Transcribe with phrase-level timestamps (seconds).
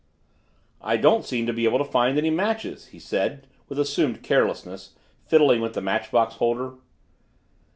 [0.81, 4.95] "I don't seem to be able to find any matches" he said with assumed carelessness,
[5.27, 6.73] fiddling with the matchbox holder.